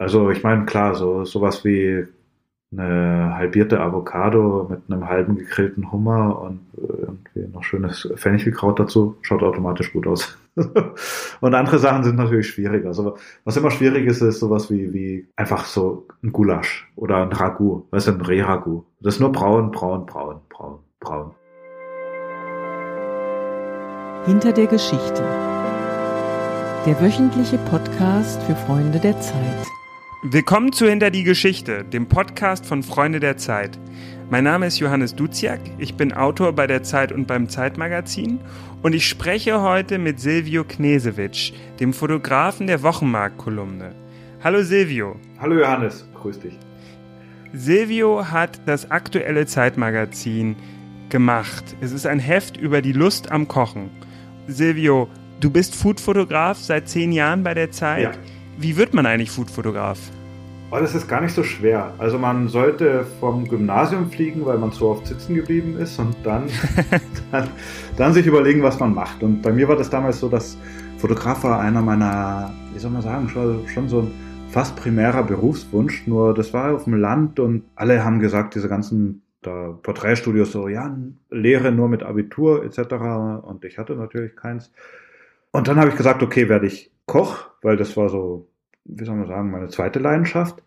[0.00, 2.06] Also ich meine, klar, so sowas wie
[2.72, 9.42] eine halbierte Avocado mit einem halben gegrillten Hummer und irgendwie noch schönes Fenchelkraut dazu, schaut
[9.42, 10.38] automatisch gut aus.
[11.40, 12.88] und andere Sachen sind natürlich schwieriger.
[12.88, 17.32] Also was immer schwierig ist, ist sowas wie, wie einfach so ein Gulasch oder ein
[17.32, 18.86] Ragout, weißt du, ein Rehragout.
[19.00, 21.32] Das ist nur braun, braun, braun, braun, braun.
[24.24, 25.22] Hinter der Geschichte.
[26.86, 29.66] Der wöchentliche Podcast für Freunde der Zeit.
[30.22, 33.78] Willkommen zu Hinter die Geschichte, dem Podcast von Freunde der Zeit.
[34.28, 38.38] Mein Name ist Johannes Duziak, ich bin Autor bei der Zeit und beim Zeitmagazin
[38.82, 43.94] und ich spreche heute mit Silvio Knesewitsch, dem Fotografen der Wochenmarkt-Kolumne.
[44.44, 45.16] Hallo Silvio.
[45.38, 46.58] Hallo Johannes, grüß dich.
[47.54, 50.54] Silvio hat das aktuelle Zeitmagazin
[51.08, 51.64] gemacht.
[51.80, 53.88] Es ist ein Heft über die Lust am Kochen.
[54.48, 55.08] Silvio,
[55.40, 58.02] du bist Foodfotograf seit zehn Jahren bei der Zeit.
[58.02, 58.12] Ja.
[58.58, 59.98] Wie wird man eigentlich Foodfotograf?
[60.72, 61.94] Oh, das ist gar nicht so schwer.
[61.98, 66.44] Also man sollte vom Gymnasium fliegen, weil man so oft sitzen geblieben ist und dann,
[67.32, 67.48] dann,
[67.96, 69.24] dann, sich überlegen, was man macht.
[69.24, 70.56] Und bei mir war das damals so, dass
[70.98, 74.12] Fotograf war einer meiner, wie soll man sagen, schon, schon so ein
[74.50, 76.06] fast primärer Berufswunsch.
[76.06, 80.68] Nur das war auf dem Land und alle haben gesagt, diese ganzen da Porträtstudios so,
[80.68, 80.96] ja,
[81.30, 82.92] Lehre nur mit Abitur etc.
[83.42, 84.70] Und ich hatte natürlich keins.
[85.50, 88.49] Und dann habe ich gesagt, okay, werde ich Koch, weil das war so
[88.84, 90.62] wie soll man sagen, meine zweite Leidenschaft.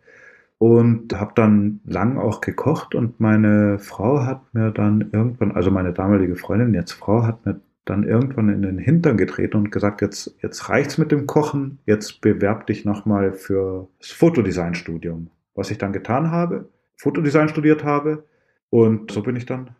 [0.59, 5.91] Und habe dann lang auch gekocht und meine Frau hat mir dann irgendwann, also meine
[5.91, 10.37] damalige Freundin, jetzt Frau, hat mir dann irgendwann in den Hintern getreten und gesagt, jetzt,
[10.41, 15.29] jetzt reicht's mit dem Kochen, jetzt bewerb dich nochmal für das Fotodesignstudium.
[15.53, 18.23] Was ich dann getan habe, Fotodesign studiert habe
[18.69, 19.71] und so bin ich dann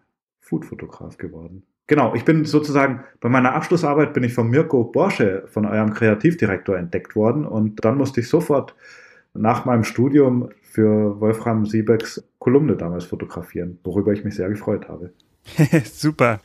[0.41, 1.63] Foodfotograf geworden.
[1.93, 6.75] Genau, ich bin sozusagen bei meiner Abschlussarbeit bin ich von Mirko Borsche, von eurem Kreativdirektor,
[6.75, 8.73] entdeckt worden und dann musste ich sofort
[9.35, 15.11] nach meinem Studium für Wolfram Siebecks Kolumne damals fotografieren, worüber ich mich sehr gefreut habe.
[15.85, 16.39] Super.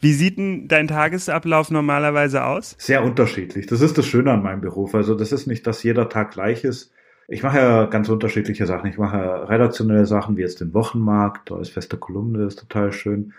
[0.00, 2.74] Wie sieht denn dein Tagesablauf normalerweise aus?
[2.78, 3.66] Sehr unterschiedlich.
[3.66, 4.94] Das ist das Schöne an meinem Beruf.
[4.94, 6.94] Also das ist nicht, dass jeder Tag gleich ist.
[7.28, 8.88] Ich mache ja ganz unterschiedliche Sachen.
[8.88, 12.90] Ich mache redaktionelle Sachen wie jetzt den Wochenmarkt, da ist feste Kolumne, das ist total
[12.90, 13.34] schön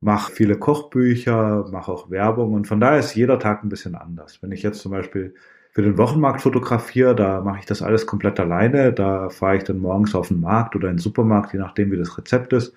[0.00, 4.42] mache viele Kochbücher, mache auch Werbung und von daher ist jeder Tag ein bisschen anders.
[4.42, 5.34] Wenn ich jetzt zum Beispiel
[5.72, 8.92] für den Wochenmarkt fotografiere, da mache ich das alles komplett alleine.
[8.92, 11.96] Da fahre ich dann morgens auf den Markt oder in den Supermarkt, je nachdem wie
[11.98, 12.74] das Rezept ist,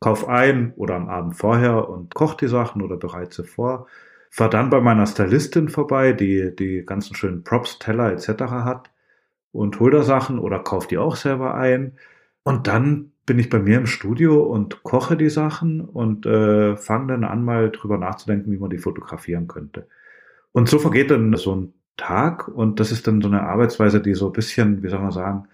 [0.00, 3.86] kauf ein oder am Abend vorher und koche die Sachen oder bereite sie vor.
[4.30, 8.42] Fahr dann bei meiner Stylistin vorbei, die die ganzen schönen Props, Teller etc.
[8.50, 8.90] hat
[9.52, 11.98] und hol da Sachen oder kauf die auch selber ein.
[12.42, 17.08] Und dann bin ich bei mir im Studio und koche die Sachen und äh, fange
[17.08, 19.86] dann an, mal drüber nachzudenken, wie man die fotografieren könnte.
[20.52, 24.14] Und so vergeht dann so ein Tag und das ist dann so eine Arbeitsweise, die
[24.14, 25.48] so ein bisschen, wie soll man sagen,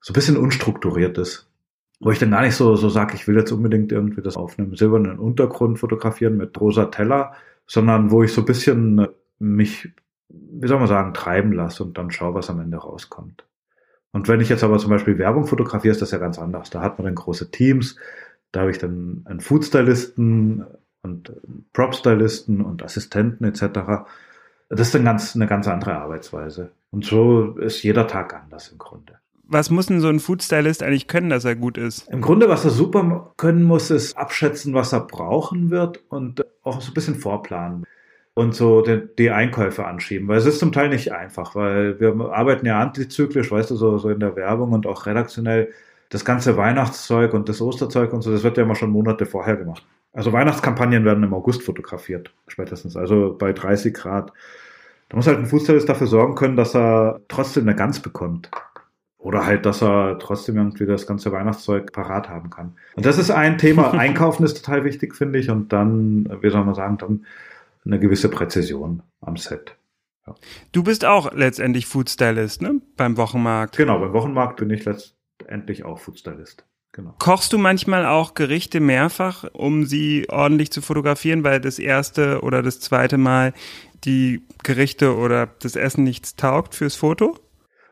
[0.00, 1.48] so ein bisschen unstrukturiert ist.
[1.98, 4.58] Wo ich dann gar nicht so, so sage, ich will jetzt unbedingt irgendwie das auf
[4.58, 7.32] einem silbernen Untergrund fotografieren mit rosa Teller,
[7.66, 9.08] sondern wo ich so ein bisschen
[9.38, 9.88] mich,
[10.28, 13.45] wie soll man sagen, treiben lasse und dann schaue, was am Ende rauskommt.
[14.16, 16.70] Und wenn ich jetzt aber zum Beispiel Werbung fotografiere, ist das ja ganz anders.
[16.70, 17.96] Da hat man dann große Teams,
[18.50, 20.64] da habe ich dann einen Food-Stylisten
[21.02, 21.32] und
[21.74, 24.06] Prop-Stylisten und Assistenten etc.
[24.70, 26.70] Das ist dann ganz, eine ganz andere Arbeitsweise.
[26.90, 29.18] Und so ist jeder Tag anders im Grunde.
[29.42, 32.08] Was muss denn so ein Food-Stylist eigentlich können, dass er gut ist?
[32.08, 36.80] Im Grunde, was er super können muss, ist abschätzen, was er brauchen wird und auch
[36.80, 37.84] so ein bisschen vorplanen
[38.36, 40.28] und so die, die, Einkäufe anschieben.
[40.28, 43.96] Weil es ist zum Teil nicht einfach, weil wir arbeiten ja antizyklisch, weißt du, so,
[43.96, 45.72] so in der Werbung und auch redaktionell.
[46.10, 49.56] Das ganze Weihnachtszeug und das Osterzeug und so, das wird ja immer schon Monate vorher
[49.56, 49.86] gemacht.
[50.12, 54.34] Also Weihnachtskampagnen werden im August fotografiert, spätestens, also bei 30 Grad.
[55.08, 58.50] Da muss halt ein Fußstylist dafür sorgen können, dass er trotzdem eine Gans bekommt.
[59.16, 62.76] Oder halt, dass er trotzdem irgendwie das ganze Weihnachtszeug parat haben kann.
[62.96, 63.90] Und das ist ein Thema.
[63.94, 65.48] Einkaufen ist total wichtig, finde ich.
[65.48, 67.24] Und dann, wie soll man sagen, dann
[67.86, 69.76] eine gewisse Präzision am Set.
[70.26, 70.34] Ja.
[70.72, 72.80] Du bist auch letztendlich Food Stylist, ne?
[72.96, 73.76] Beim Wochenmarkt.
[73.76, 76.64] Genau, beim Wochenmarkt bin ich letztendlich auch Food Stylist.
[76.92, 77.14] Genau.
[77.18, 82.62] Kochst du manchmal auch Gerichte mehrfach, um sie ordentlich zu fotografieren, weil das erste oder
[82.62, 83.52] das zweite Mal
[84.04, 87.38] die Gerichte oder das Essen nichts taugt fürs Foto?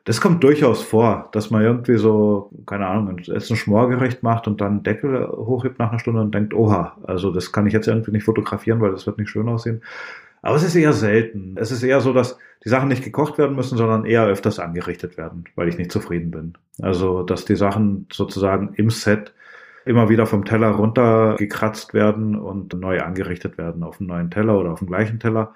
[0.05, 4.61] Das kommt durchaus vor, dass man irgendwie so, keine Ahnung, ein Essen schmorgerecht macht und
[4.61, 8.11] dann Deckel hochhebt nach einer Stunde und denkt, oha, also das kann ich jetzt irgendwie
[8.11, 9.83] nicht fotografieren, weil das wird nicht schön aussehen.
[10.43, 11.57] Aber es ist eher selten.
[11.59, 15.17] Es ist eher so, dass die Sachen nicht gekocht werden müssen, sondern eher öfters angerichtet
[15.17, 16.55] werden, weil ich nicht zufrieden bin.
[16.83, 19.33] Also, dass die Sachen sozusagen im Set
[19.87, 24.73] immer wieder vom Teller runtergekratzt werden und neu angerichtet werden auf einem neuen Teller oder
[24.73, 25.55] auf dem gleichen Teller,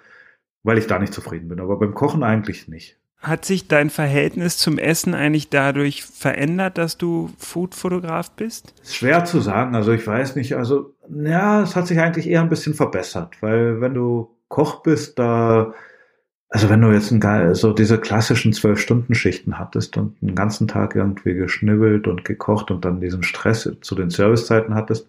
[0.63, 1.61] weil ich da nicht zufrieden bin.
[1.61, 2.99] Aber beim Kochen eigentlich nicht.
[3.21, 8.75] Hat sich dein Verhältnis zum Essen eigentlich dadurch verändert, dass du Foodfotograf bist?
[8.83, 9.75] Ist schwer zu sagen.
[9.75, 10.55] Also ich weiß nicht.
[10.55, 15.19] Also ja, es hat sich eigentlich eher ein bisschen verbessert, weil wenn du Koch bist,
[15.19, 15.75] da
[16.51, 20.69] also wenn du jetzt ein, so diese klassischen zwölf Stunden Schichten hattest und einen ganzen
[20.69, 25.09] Tag irgendwie geschnibbelt und gekocht und dann diesen Stress zu den Servicezeiten hattest,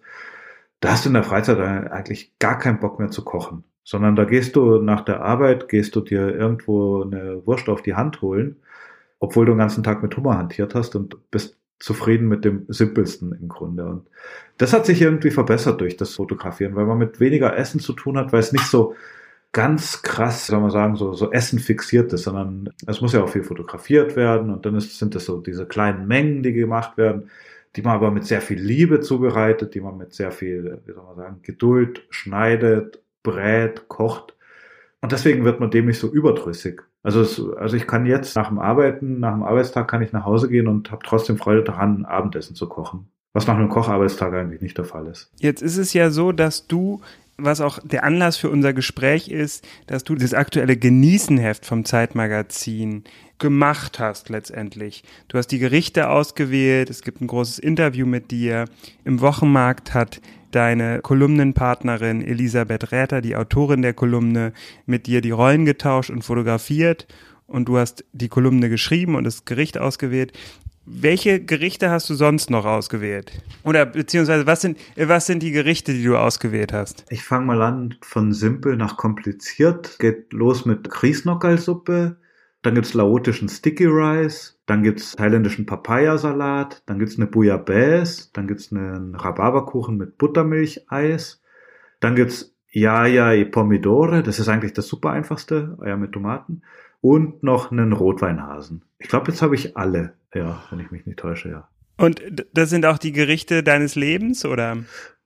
[0.80, 4.24] da hast du in der Freizeit eigentlich gar keinen Bock mehr zu kochen sondern da
[4.24, 8.56] gehst du nach der Arbeit, gehst du dir irgendwo eine Wurst auf die Hand holen,
[9.18, 13.32] obwohl du den ganzen Tag mit Hummer hantiert hast und bist zufrieden mit dem simpelsten
[13.32, 13.86] im Grunde.
[13.86, 14.06] Und
[14.58, 18.18] das hat sich irgendwie verbessert durch das Fotografieren, weil man mit weniger Essen zu tun
[18.18, 18.94] hat, weil es nicht so
[19.52, 23.30] ganz krass, soll man sagen, so, so Essen fixiert ist, sondern es muss ja auch
[23.30, 27.30] viel fotografiert werden und dann ist, sind es so diese kleinen Mengen, die gemacht werden,
[27.74, 31.04] die man aber mit sehr viel Liebe zubereitet, die man mit sehr viel, wie soll
[31.04, 34.34] man sagen, Geduld schneidet brät, kocht.
[35.00, 36.82] Und deswegen wird man dem nicht so überdrüssig.
[37.02, 40.24] Also, es, also ich kann jetzt nach dem Arbeiten, nach dem Arbeitstag kann ich nach
[40.24, 43.08] Hause gehen und habe trotzdem Freude daran, Abendessen zu kochen.
[43.32, 45.30] Was nach einem Kocharbeitstag eigentlich nicht der Fall ist.
[45.38, 47.00] Jetzt ist es ja so, dass du,
[47.38, 53.04] was auch der Anlass für unser Gespräch ist, dass du das aktuelle Genießenheft vom Zeitmagazin
[53.38, 55.04] gemacht hast letztendlich.
[55.28, 58.66] Du hast die Gerichte ausgewählt, es gibt ein großes Interview mit dir.
[59.04, 60.20] Im Wochenmarkt hat
[60.50, 64.52] deine Kolumnenpartnerin Elisabeth Räther, die Autorin der Kolumne,
[64.86, 67.06] mit dir die Rollen getauscht und fotografiert
[67.46, 70.32] und du hast die Kolumne geschrieben und das Gericht ausgewählt.
[70.86, 73.32] Welche Gerichte hast du sonst noch ausgewählt?
[73.64, 77.04] Oder beziehungsweise was sind, was sind die Gerichte, die du ausgewählt hast?
[77.10, 79.98] Ich fange mal an von simpel nach kompliziert.
[79.98, 82.16] Geht los mit Kriesnockerlsuppe,
[82.62, 88.70] dann gibt's laotischen Sticky Rice, dann gibt's thailändischen Papayasalat, dann gibt's eine Bouillabaisse, dann gibt's
[88.70, 91.42] einen Rhabarberkuchen mit Buttermilcheis,
[91.98, 96.62] dann gibt's Yaya e Pomidore, das ist eigentlich das super einfachste, Eier mit Tomaten,
[97.00, 98.82] und noch einen Rotweinhasen.
[99.00, 101.68] Ich glaube, jetzt habe ich alle, ja, wenn ich mich nicht täusche, ja.
[101.96, 102.22] Und
[102.54, 104.76] das sind auch die Gerichte deines Lebens, oder?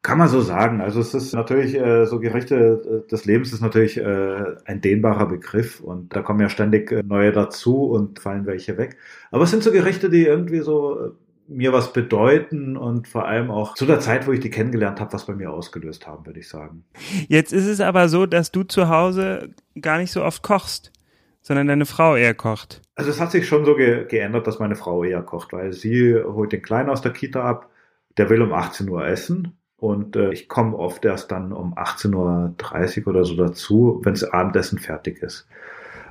[0.05, 0.83] Kann man so sagen.
[0.83, 5.25] Also es ist natürlich äh, so Gerichte äh, des Lebens ist natürlich äh, ein dehnbarer
[5.25, 8.99] Begriff und da kommen ja ständig äh, neue dazu und fallen welche weg.
[9.31, 11.11] Aber es sind so Gerichte, die irgendwie so äh,
[11.49, 15.15] mir was bedeuten und vor allem auch zu der Zeit, wo ich die kennengelernt habe,
[15.15, 16.85] was bei mir ausgelöst haben, würde ich sagen.
[17.29, 20.93] Jetzt ist es aber so, dass du zu Hause gar nicht so oft kochst,
[21.41, 22.83] sondern deine Frau eher kocht.
[22.95, 26.15] Also es hat sich schon so ge geändert, dass meine Frau eher kocht, weil sie
[26.15, 27.71] holt den Kleinen aus der Kita ab,
[28.19, 33.03] der will um 18 Uhr essen und äh, ich komme oft erst dann um 18.30
[33.03, 35.47] Uhr oder so dazu, wenn das Abendessen fertig ist.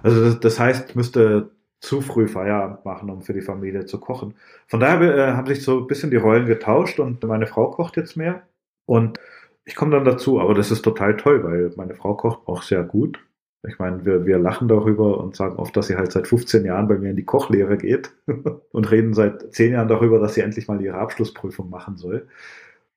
[0.03, 3.99] Also das, das, heißt, ich müsste zu früh Feierabend machen, um für die Familie zu
[3.99, 4.35] kochen.
[4.67, 7.97] Von daher äh, haben sich so ein bisschen die Rollen getauscht und meine Frau kocht
[7.97, 8.43] jetzt mehr.
[8.85, 9.19] Und
[9.65, 12.83] ich komme dann dazu, aber das ist total toll, weil meine Frau kocht auch sehr
[12.83, 13.19] gut.
[13.65, 16.89] Ich meine, wir, wir lachen darüber und sagen oft, dass sie halt seit 15 Jahren
[16.89, 18.11] bei mir in die Kochlehre geht
[18.71, 22.27] und reden seit 10 Jahren darüber, dass sie endlich mal ihre Abschlussprüfung machen soll.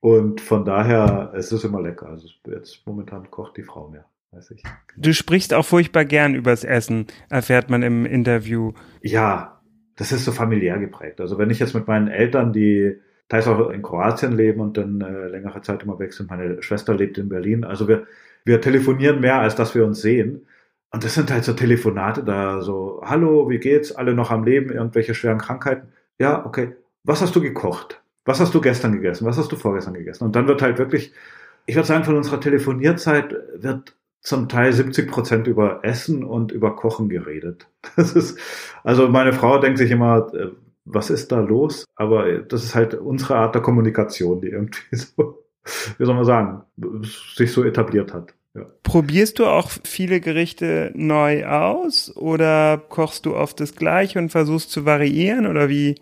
[0.07, 2.09] Und von daher, es ist immer lecker.
[2.09, 4.05] Also jetzt momentan kocht die Frau mehr.
[4.31, 4.63] Weiß ich.
[4.97, 8.73] Du sprichst auch furchtbar gern übers Essen, erfährt man im Interview.
[9.03, 9.61] Ja,
[9.97, 11.21] das ist so familiär geprägt.
[11.21, 15.01] Also wenn ich jetzt mit meinen Eltern, die teils auch in Kroatien leben und dann
[15.01, 17.65] äh, längere Zeit immer weg sind, meine Schwester lebt in Berlin.
[17.65, 18.07] Also wir,
[18.45, 20.47] wir telefonieren mehr, als dass wir uns sehen.
[20.93, 23.91] Und das sind halt so Telefonate da, so, hallo, wie geht's?
[23.91, 25.89] Alle noch am Leben, irgendwelche schweren Krankheiten?
[26.17, 26.77] Ja, okay.
[27.03, 28.05] Was hast du gekocht?
[28.27, 29.25] Was hast du gestern gegessen?
[29.25, 30.25] Was hast du vorgestern gegessen?
[30.25, 31.13] Und dann wird halt wirklich,
[31.65, 36.77] ich würde sagen, von unserer Telefonierzeit wird zum Teil 70 Prozent über Essen und über
[36.77, 37.69] Kochen geredet.
[37.97, 38.39] Das ist,
[38.83, 40.49] also meine Frau denkt sich immer, äh,
[40.85, 41.85] was ist da los?
[41.95, 45.45] Aber das ist halt unsere Art der Kommunikation, die irgendwie so,
[45.97, 46.63] wie soll man sagen,
[47.37, 48.35] sich so etabliert hat.
[48.55, 48.67] Ja.
[48.83, 54.73] Probierst du auch viele Gerichte neu aus oder kochst du oft das gleiche und versuchst
[54.73, 55.97] zu variieren oder wie,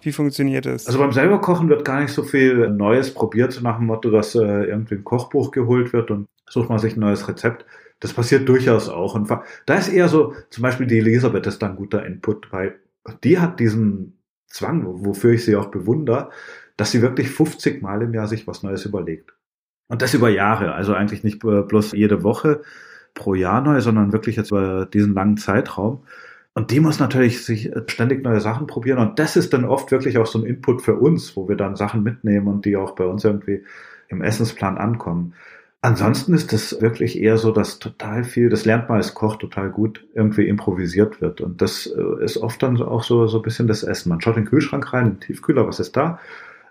[0.00, 0.86] wie funktioniert das?
[0.86, 4.34] Also beim selber Kochen wird gar nicht so viel Neues probiert, nach dem Motto, dass
[4.34, 7.64] äh, irgendwie ein Kochbuch geholt wird und sucht man sich ein neues Rezept.
[8.00, 9.14] Das passiert durchaus auch.
[9.14, 9.30] Und
[9.66, 12.78] da ist eher so, zum Beispiel die Elisabeth ist da ein guter Input, weil
[13.24, 16.30] die hat diesen Zwang, wofür ich sie auch bewundere,
[16.76, 19.34] dass sie wirklich 50 Mal im Jahr sich was Neues überlegt.
[19.88, 22.62] Und das über Jahre, also eigentlich nicht bloß jede Woche
[23.14, 26.04] pro Jahr neu, sondern wirklich jetzt über diesen langen Zeitraum.
[26.56, 28.98] Und die muss natürlich sich ständig neue Sachen probieren.
[28.98, 31.76] Und das ist dann oft wirklich auch so ein Input für uns, wo wir dann
[31.76, 33.62] Sachen mitnehmen und die auch bei uns irgendwie
[34.08, 35.34] im Essensplan ankommen.
[35.82, 39.68] Ansonsten ist es wirklich eher so, dass total viel, das lernt man als Koch total
[39.68, 41.42] gut, irgendwie improvisiert wird.
[41.42, 44.08] Und das äh, ist oft dann auch so, so ein bisschen das Essen.
[44.08, 46.18] Man schaut in den Kühlschrank rein, in den Tiefkühler, was ist da?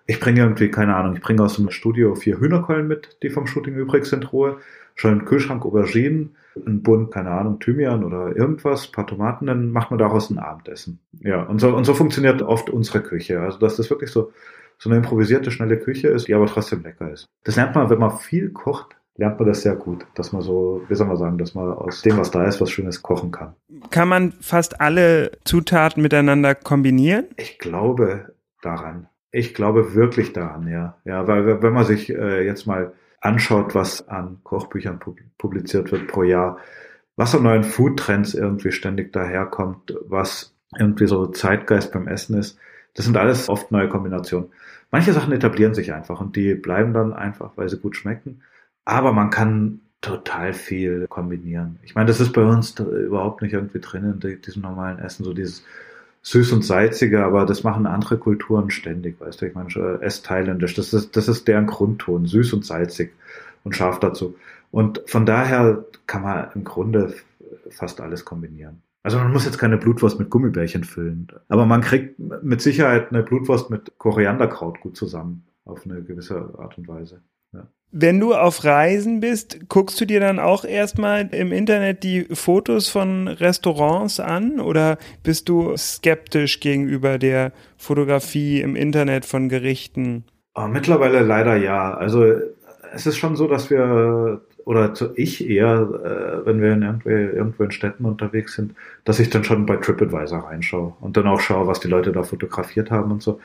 [0.08, 3.48] Ich bringe irgendwie, keine Ahnung, ich bringe aus dem Studio vier Hühnerkeulen mit, die vom
[3.48, 4.58] Shooting übrig sind, rohe.
[4.94, 9.98] Schon Kühlschrank Auberginen, ein Bund, keine Ahnung, Thymian oder irgendwas, paar Tomaten, dann macht man
[9.98, 11.00] daraus ein Abendessen.
[11.20, 13.42] Ja, und so, und so funktioniert oft unsere Küche.
[13.42, 14.32] Also, dass das wirklich so,
[14.78, 17.26] so eine improvisierte, schnelle Küche ist, die aber trotzdem lecker ist.
[17.44, 20.84] Das lernt man, wenn man viel kocht, lernt man das sehr gut, dass man so,
[20.88, 23.56] wie soll man sagen, dass man aus dem, was da ist, was Schönes kochen kann.
[23.90, 27.26] Kann man fast alle Zutaten miteinander kombinieren?
[27.38, 29.08] Ich glaube daran.
[29.38, 30.96] Ich glaube wirklich daran, ja.
[31.04, 34.98] Ja, weil wenn man sich äh, jetzt mal anschaut, was an Kochbüchern
[35.38, 36.58] publiziert wird pro Jahr,
[37.18, 42.58] was an neuen Foodtrends irgendwie ständig daherkommt, was irgendwie so Zeitgeist beim Essen ist,
[42.94, 44.54] das sind alles oft neue Kombinationen.
[44.90, 48.42] Manche Sachen etablieren sich einfach und die bleiben dann einfach, weil sie gut schmecken.
[48.86, 51.78] Aber man kann total viel kombinieren.
[51.84, 55.34] Ich meine, das ist bei uns überhaupt nicht irgendwie drin in diesem normalen Essen, so
[55.34, 55.66] dieses
[56.26, 60.26] süß und salzige, aber das machen andere Kulturen ständig, weißt du, ich meine, äh, esst
[60.26, 63.14] thailändisch, das ist, das ist deren Grundton, süß und salzig
[63.64, 64.36] und scharf dazu.
[64.72, 67.14] Und von daher kann man im Grunde
[67.70, 68.82] fast alles kombinieren.
[69.04, 73.22] Also man muss jetzt keine Blutwurst mit Gummibärchen füllen, aber man kriegt mit Sicherheit eine
[73.22, 77.22] Blutwurst mit Korianderkraut gut zusammen, auf eine gewisse Art und Weise.
[77.98, 82.90] Wenn du auf Reisen bist, guckst du dir dann auch erstmal im Internet die Fotos
[82.90, 90.26] von Restaurants an oder bist du skeptisch gegenüber der Fotografie im Internet von Gerichten?
[90.56, 91.94] Oh, mittlerweile leider ja.
[91.94, 92.26] Also
[92.94, 97.64] es ist schon so, dass wir oder ich eher, äh, wenn wir in irgendwo, irgendwo
[97.64, 101.68] in Städten unterwegs sind, dass ich dann schon bei TripAdvisor reinschaue und dann auch schaue,
[101.68, 103.40] was die Leute da fotografiert haben und so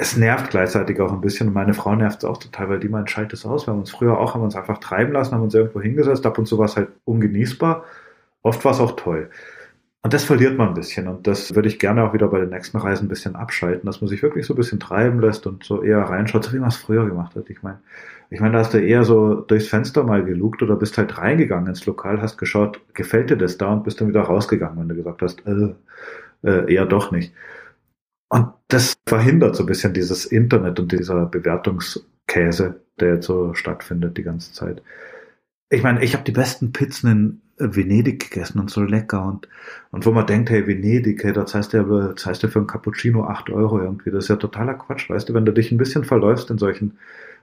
[0.00, 2.88] es nervt gleichzeitig auch ein bisschen und meine Frau nervt es auch total, weil die
[2.88, 3.66] meint, schalt es aus.
[3.66, 6.38] Wir haben uns früher auch, haben uns einfach treiben lassen, haben uns irgendwo hingesetzt, ab
[6.38, 7.84] und zu war es halt ungenießbar.
[8.42, 9.28] Oft war es auch toll.
[10.02, 12.50] Und das verliert man ein bisschen und das würde ich gerne auch wieder bei den
[12.50, 15.64] nächsten Reisen ein bisschen abschalten, dass man sich wirklich so ein bisschen treiben lässt und
[15.64, 17.50] so eher reinschaut, so wie man es früher gemacht hat.
[17.50, 17.80] Ich meine,
[18.30, 21.66] ich meine, da hast du eher so durchs Fenster mal gelugt oder bist halt reingegangen
[21.66, 24.94] ins Lokal, hast geschaut, gefällt dir das da und bist dann wieder rausgegangen, wenn du
[24.94, 25.74] gesagt hast, äh,
[26.44, 27.34] äh, eher doch nicht.
[28.28, 34.16] Und das verhindert so ein bisschen dieses Internet und dieser Bewertungskäse, der jetzt so stattfindet
[34.18, 34.82] die ganze Zeit.
[35.70, 39.48] Ich meine, ich habe die besten Pizzen in Venedig gegessen und so lecker und,
[39.90, 43.24] und wo man denkt, hey, Venedig, hey, da zahlst du zahlst du für ein Cappuccino
[43.24, 44.10] acht Euro irgendwie.
[44.10, 46.98] Das ist ja totaler Quatsch, weißt du, wenn du dich ein bisschen verläufst in solchen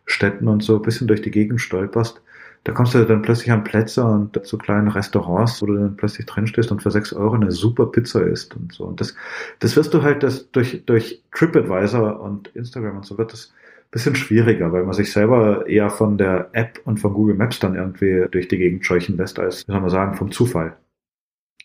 [0.06, 2.22] Städten und so ein bisschen durch die Gegend stolperst,
[2.66, 6.26] da kommst du dann plötzlich an Plätze und zu kleinen Restaurants, wo du dann plötzlich
[6.26, 8.86] drin stehst und für sechs Euro eine super Pizza isst und so.
[8.86, 9.16] Und das,
[9.60, 13.54] das wirst du halt das durch, durch TripAdvisor und Instagram und so wird das
[13.92, 17.76] bisschen schwieriger, weil man sich selber eher von der App und von Google Maps dann
[17.76, 20.76] irgendwie durch die Gegend scheuchen lässt, als, wie soll man sagen, vom Zufall.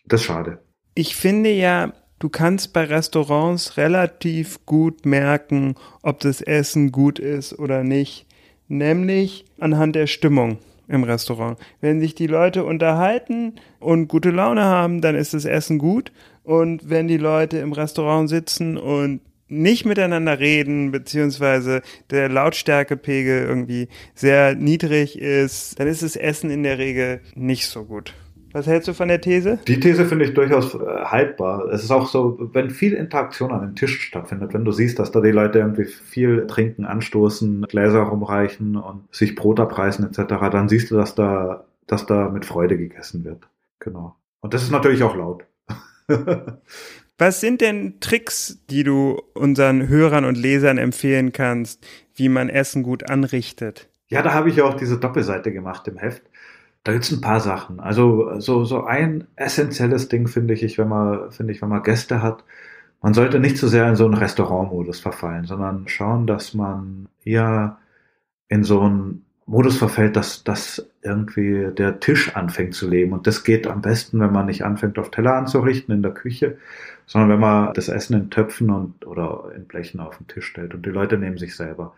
[0.05, 0.59] Das ist schade.
[0.93, 7.57] Ich finde ja, du kannst bei Restaurants relativ gut merken, ob das Essen gut ist
[7.57, 8.27] oder nicht,
[8.67, 10.59] nämlich anhand der Stimmung
[10.91, 11.57] im Restaurant.
[11.79, 16.11] Wenn sich die Leute unterhalten und gute Laune haben, dann ist das Essen gut.
[16.43, 23.89] Und wenn die Leute im Restaurant sitzen und nicht miteinander reden, beziehungsweise der Lautstärkepegel irgendwie
[24.15, 28.13] sehr niedrig ist, dann ist das Essen in der Regel nicht so gut.
[28.53, 29.59] Was hältst du von der These?
[29.67, 31.69] Die These finde ich durchaus äh, haltbar.
[31.69, 35.11] Es ist auch so, wenn viel Interaktion an dem Tisch stattfindet, wenn du siehst, dass
[35.11, 40.69] da die Leute irgendwie viel trinken, anstoßen, Gläser rumreichen und sich Brot abreißen etc., dann
[40.69, 43.47] siehst du, dass da, dass da mit Freude gegessen wird.
[43.79, 44.15] Genau.
[44.41, 45.45] Und das ist natürlich auch laut.
[47.17, 52.81] Was sind denn Tricks, die du unseren Hörern und Lesern empfehlen kannst, wie man Essen
[52.81, 53.89] gut anrichtet?
[54.07, 56.23] Ja, da habe ich ja auch diese Doppelseite gemacht im Heft
[56.83, 57.79] da gibt's ein paar Sachen.
[57.79, 62.21] Also so, so ein essentielles Ding finde ich, wenn man, finde ich, wenn man Gäste
[62.21, 62.43] hat,
[63.01, 67.07] man sollte nicht zu so sehr in so einen Restaurantmodus verfallen, sondern schauen, dass man
[67.23, 67.77] eher
[68.47, 73.13] in so einen Modus verfällt, dass, dass irgendwie der Tisch anfängt zu leben.
[73.13, 76.57] Und das geht am besten, wenn man nicht anfängt, auf Teller anzurichten in der Küche,
[77.05, 80.73] sondern wenn man das Essen in Töpfen und, oder in Blechen auf den Tisch stellt
[80.73, 81.93] und die Leute nehmen sich selber.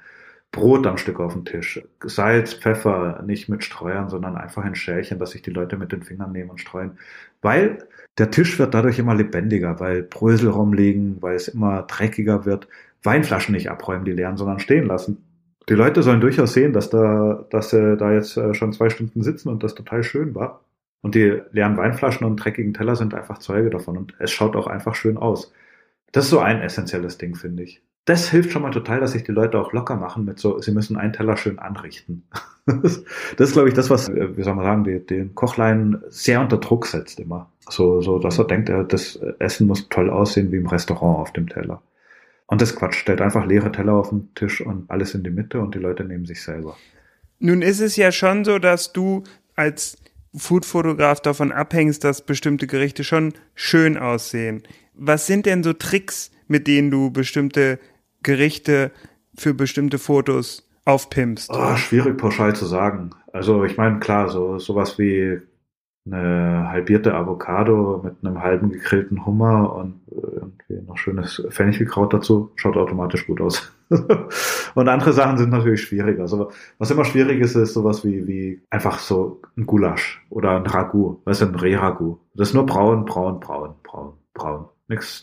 [0.53, 1.81] Brot am Stück auf den Tisch.
[2.03, 6.03] Salz, Pfeffer, nicht mit Streuern, sondern einfach ein Schälchen, dass sich die Leute mit den
[6.03, 6.99] Fingern nehmen und streuen.
[7.41, 7.79] Weil
[8.19, 12.67] der Tisch wird dadurch immer lebendiger, weil Brösel rumliegen, weil es immer dreckiger wird.
[13.01, 15.25] Weinflaschen nicht abräumen, die leeren, sondern stehen lassen.
[15.69, 19.23] Die Leute sollen durchaus sehen, dass da, dass sie da jetzt äh, schon zwei Stunden
[19.23, 20.63] sitzen und das total schön war.
[21.01, 24.67] Und die leeren Weinflaschen und dreckigen Teller sind einfach Zeuge davon und es schaut auch
[24.67, 25.51] einfach schön aus.
[26.11, 29.23] Das ist so ein essentielles Ding, finde ich das hilft schon mal total, dass sich
[29.23, 32.23] die Leute auch locker machen mit so, sie müssen einen Teller schön anrichten.
[32.65, 33.03] das
[33.37, 36.85] ist, glaube ich, das, was, äh, wie soll man sagen, den Kochlein sehr unter Druck
[36.85, 37.49] setzt immer.
[37.69, 41.47] So, so, dass er denkt, das Essen muss toll aussehen wie im Restaurant auf dem
[41.47, 41.81] Teller.
[42.47, 45.59] Und das Quatsch, stellt einfach leere Teller auf den Tisch und alles in die Mitte
[45.59, 46.75] und die Leute nehmen sich selber.
[47.39, 49.23] Nun ist es ja schon so, dass du
[49.55, 49.97] als
[50.35, 54.63] Foodfotograf davon abhängst, dass bestimmte Gerichte schon schön aussehen.
[54.93, 57.79] Was sind denn so Tricks, mit denen du bestimmte
[58.23, 58.91] Gerichte
[59.35, 61.51] für bestimmte Fotos aufpimpst?
[61.53, 63.11] Oh, schwierig pauschal zu sagen.
[63.31, 65.39] Also ich meine, klar, so sowas wie
[66.05, 72.75] eine halbierte Avocado mit einem halben gegrillten Hummer und irgendwie noch schönes Fenchelkraut dazu, schaut
[72.75, 73.73] automatisch gut aus.
[74.75, 76.23] und andere Sachen sind natürlich schwieriger.
[76.23, 80.65] Also was immer schwierig ist, ist sowas wie, wie einfach so ein Gulasch oder ein
[80.65, 82.19] Ragout, weißt du, ein Rehragout.
[82.33, 84.65] Das ist nur braun, braun, braun, braun, braun.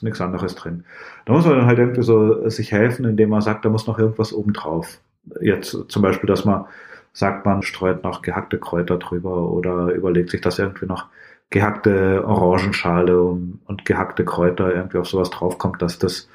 [0.03, 0.85] Nichts, anderes drin.
[1.27, 3.99] Da muss man dann halt irgendwie so sich helfen, indem man sagt, da muss noch
[3.99, 4.99] irgendwas oben drauf.
[5.41, 6.67] Jetzt zum Beispiel, dass man
[7.12, 11.07] sagt man, streut noch gehackte Kräuter drüber oder überlegt sich, dass irgendwie noch
[11.50, 16.29] gehackte Orangenschale und, und gehackte Kräuter irgendwie auf sowas draufkommt, dass das,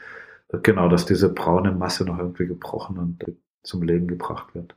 [0.64, 3.26] genau, dass diese braune Masse noch irgendwie gebrochen und
[3.64, 4.76] zum Leben gebracht wird.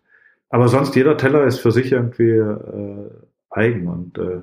[0.50, 3.10] Aber sonst jeder Teller ist für sich irgendwie äh,
[3.50, 4.40] eigen und, äh,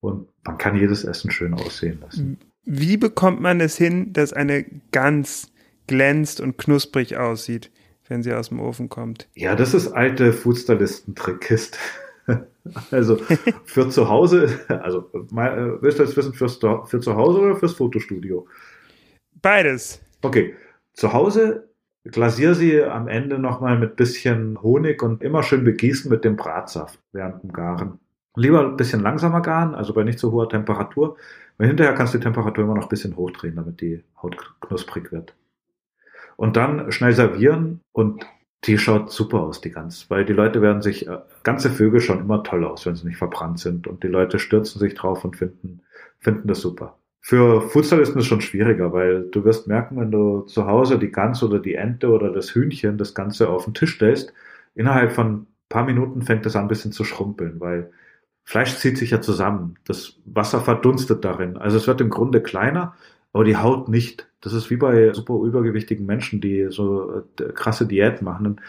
[0.00, 2.38] und man kann jedes Essen schön aussehen lassen.
[2.64, 5.50] Wie bekommt man es hin, dass eine Gans
[5.86, 7.70] glänzt und knusprig aussieht?
[8.08, 9.28] wenn sie aus dem Ofen kommt.
[9.34, 11.78] Ja, das ist alte Foodstylisten-Trickkist.
[12.90, 13.16] also
[13.64, 17.74] für zu Hause, also äh, willst du das wissen fürs, für zu Hause oder fürs
[17.74, 18.46] Fotostudio?
[19.40, 20.00] Beides.
[20.22, 20.54] Okay,
[20.94, 21.68] zu Hause
[22.04, 26.98] glasier sie am Ende nochmal mit bisschen Honig und immer schön begießen mit dem Bratsaft
[27.12, 27.98] während dem Garen.
[28.34, 31.16] Lieber ein bisschen langsamer garen, also bei nicht so hoher Temperatur,
[31.58, 35.12] weil hinterher kannst du die Temperatur immer noch ein bisschen hochdrehen, damit die Haut knusprig
[35.12, 35.34] wird
[36.38, 38.24] und dann schnell servieren und
[38.64, 42.20] die schaut super aus, die Gans, weil die Leute werden sich, äh, ganze Vögel schauen
[42.20, 45.36] immer toll aus, wenn sie nicht verbrannt sind und die Leute stürzen sich drauf und
[45.36, 45.82] finden,
[46.18, 46.96] finden das super.
[47.20, 51.10] Für Foodstylisten ist es schon schwieriger, weil du wirst merken, wenn du zu Hause die
[51.10, 54.32] Gans oder die Ente oder das Hühnchen das Ganze auf den Tisch stellst,
[54.74, 57.90] innerhalb von paar Minuten fängt es an ein bisschen zu schrumpeln, weil
[58.48, 59.74] Fleisch zieht sich ja zusammen.
[59.86, 61.58] Das Wasser verdunstet darin.
[61.58, 62.94] Also es wird im Grunde kleiner,
[63.34, 64.26] aber die Haut nicht.
[64.40, 68.44] Das ist wie bei super übergewichtigen Menschen, die so äh, krasse Diät machen.
[68.44, 68.60] Dann,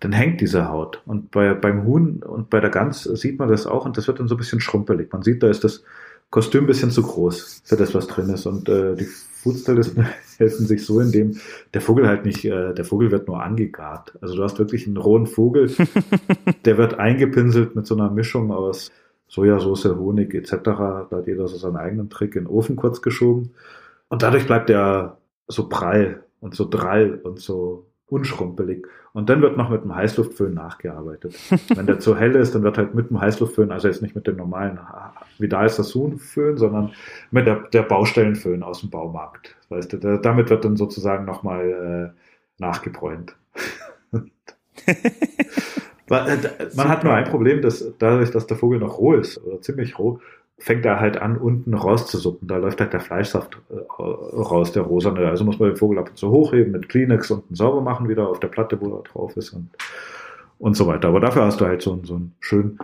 [0.00, 1.02] dann hängt diese Haut.
[1.06, 4.18] Und bei, beim Huhn und bei der Gans sieht man das auch und das wird
[4.18, 5.12] dann so ein bisschen schrumpelig.
[5.12, 5.84] Man sieht, da ist das
[6.30, 8.44] Kostüm ein bisschen zu groß für das, was drin ist.
[8.44, 10.04] Und äh, die Foodstylisten
[10.38, 11.36] helfen sich so, indem
[11.74, 14.18] der Vogel halt nicht, äh, der Vogel wird nur angegart.
[14.20, 15.70] Also du hast wirklich einen rohen Vogel,
[16.64, 18.90] der wird eingepinselt mit so einer Mischung aus
[19.28, 20.50] Sojasauce, Honig etc.
[20.64, 23.50] Da hat jeder so seinen eigenen Trick in den Ofen kurz geschoben.
[24.08, 28.86] Und dadurch bleibt er so prall und so drall und so unschrumpelig.
[29.12, 31.34] Und dann wird noch mit dem Heißluftföhn nachgearbeitet.
[31.74, 34.26] Wenn der zu hell ist, dann wird halt mit dem Heißluftföhn, also jetzt nicht mit
[34.26, 34.78] dem normalen
[35.38, 36.92] Vidal Sassoon Föhn, sondern
[37.30, 39.56] mit der, der Baustellenföhn aus dem Baumarkt.
[39.68, 43.36] Weißt du, damit wird dann sozusagen nochmal äh, nachgebräunt.
[46.10, 49.60] Äh, man hat nur ein Problem, dass dadurch, dass der Vogel noch roh ist, oder
[49.60, 50.20] ziemlich roh,
[50.58, 52.48] fängt er halt an, unten rauszusuppen.
[52.48, 55.28] Da läuft halt der Fleischsaft äh, raus, der rosane.
[55.28, 58.28] Also muss man den Vogel ab und zu hochheben, mit Kleenex unten sauber machen, wieder
[58.28, 59.70] auf der Platte, wo er drauf ist und,
[60.58, 61.08] und so weiter.
[61.08, 62.78] Aber dafür hast du halt so, so einen schönen,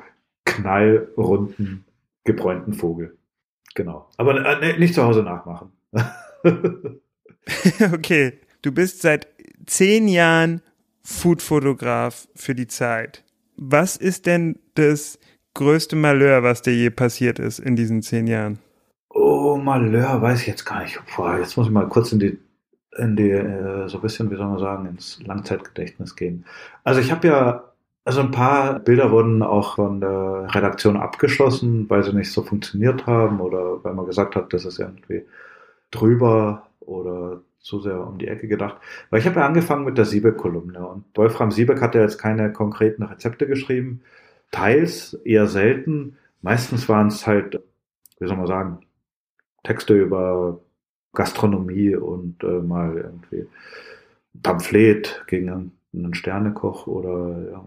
[0.45, 1.85] knallrunden,
[2.25, 3.17] gebräunten Vogel.
[3.75, 4.09] Genau.
[4.19, 5.73] Aber äh, nicht zu Hause nachmachen.
[7.93, 8.35] okay.
[8.63, 9.27] Du bist seit
[9.67, 10.63] zehn Jahren
[11.05, 13.25] Foodfotograf für die Zeit.
[13.57, 15.19] Was ist denn das
[15.53, 18.59] größte Malheur, was dir je passiert ist in diesen zehn Jahren?
[19.11, 20.99] Oh, Malheur, weiß ich jetzt gar nicht.
[21.15, 22.39] Boah, jetzt muss ich mal kurz in die,
[22.99, 26.45] in die, äh, so ein bisschen, wie soll man sagen, ins Langzeitgedächtnis gehen.
[26.83, 27.65] Also ich habe ja,
[28.05, 33.07] also ein paar Bilder wurden auch von der Redaktion abgeschlossen, weil sie nicht so funktioniert
[33.07, 35.25] haben oder weil man gesagt hat, das ist irgendwie
[35.91, 38.77] drüber oder zu sehr um die Ecke gedacht.
[39.11, 42.53] Weil ich habe ja angefangen mit der Siebeck-Kolumne und Wolfram Siebeck hat ja jetzt keine
[42.53, 44.03] konkreten Rezepte geschrieben,
[44.51, 46.19] teils eher selten.
[46.43, 47.61] Meistens waren es halt,
[48.21, 48.81] wie soll man sagen,
[49.63, 50.61] Texte über
[51.15, 53.47] Gastronomie und äh, mal irgendwie
[54.43, 57.65] Pamphlet gegen einen Sternekoch oder ja,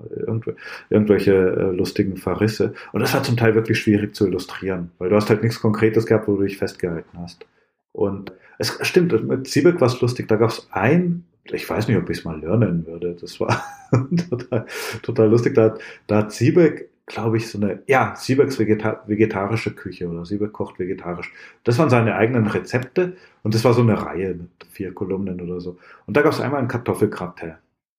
[0.89, 2.75] irgendwelche äh, lustigen Verrisse.
[2.91, 6.05] Und das war zum Teil wirklich schwierig zu illustrieren, weil du hast halt nichts Konkretes
[6.05, 7.45] gehabt, wo du dich festgehalten hast.
[7.93, 10.27] Und es stimmt, mit Siebeck war es lustig.
[10.27, 13.15] Da gab es ein ich weiß nicht, ob ich es mal lernen würde.
[13.19, 13.63] Das war
[14.29, 14.65] total,
[15.01, 15.55] total lustig.
[15.55, 15.75] Da,
[16.07, 20.79] da hat Siebeck, glaube ich, so eine, ja, Siebecks Vegeta vegetarische Küche oder Siebeck kocht
[20.79, 21.31] vegetarisch.
[21.63, 25.61] Das waren seine eigenen Rezepte und das war so eine Reihe mit vier Kolumnen oder
[25.61, 25.77] so.
[26.05, 27.53] Und da gab es einmal ein Kartoffelgratin,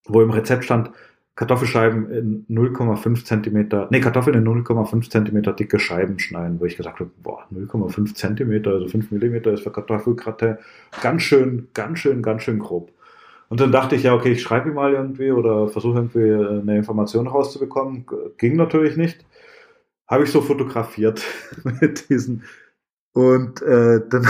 [0.06, 0.90] wo im Rezept stand,
[1.38, 6.98] Kartoffelscheiben in 0,5 Zentimeter, nee, Kartoffeln in 0,5 Zentimeter dicke Scheiben schneiden, wo ich gesagt
[6.98, 10.56] habe, boah, 0,5 Zentimeter, also 5 Millimeter ist für Kartoffelgratin
[11.00, 12.90] ganz schön, ganz schön, ganz schön grob.
[13.48, 16.76] Und dann dachte ich, ja, okay, ich schreibe ihm mal irgendwie oder versuche irgendwie eine
[16.76, 18.04] Information rauszubekommen.
[18.36, 19.24] Ging natürlich nicht.
[20.08, 21.22] Habe ich so fotografiert
[21.80, 22.42] mit diesen.
[23.12, 24.26] Und äh, dann,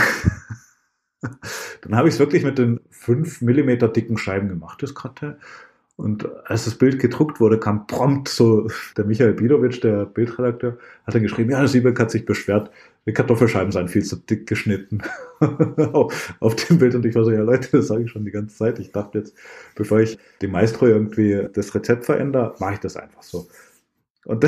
[1.81, 5.39] dann habe ich es wirklich mit den fünf Millimeter dicken Scheiben gemacht, das Kartell.
[5.99, 11.13] Und als das Bild gedruckt wurde, kam prompt so der Michael Bidovic, der Bildredakteur, hat
[11.13, 12.71] dann geschrieben, ja, Siebeck hat sich beschwert,
[13.05, 15.01] die Kartoffelscheiben seien viel zu dick geschnitten
[16.39, 16.95] auf dem Bild.
[16.95, 18.79] Und ich war so, ja Leute, das sage ich schon die ganze Zeit.
[18.79, 19.35] Ich dachte jetzt,
[19.75, 23.49] bevor ich dem Maestro irgendwie das Rezept verändere, mache ich das einfach so.
[24.23, 24.47] Und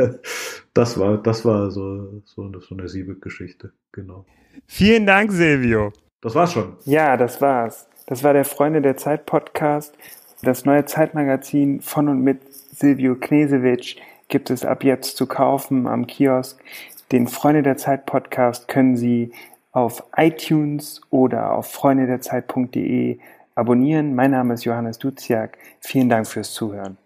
[0.72, 4.24] das war, das war so, so, so eine Siebeck-Geschichte, genau.
[4.66, 5.92] Vielen Dank, Silvio.
[6.22, 6.78] Das war's schon.
[6.86, 7.88] Ja, das war's.
[8.06, 9.94] Das war der Freunde der Zeit Podcast.
[10.42, 13.96] Das neue Zeitmagazin von und mit Silvio Knesewitsch
[14.28, 16.62] gibt es ab jetzt zu kaufen am Kiosk.
[17.10, 19.32] Den Freunde der Zeit Podcast können Sie
[19.72, 23.18] auf iTunes oder auf freundederzeit.de
[23.56, 24.14] abonnieren.
[24.14, 25.58] Mein Name ist Johannes Duziak.
[25.80, 26.98] Vielen Dank fürs Zuhören.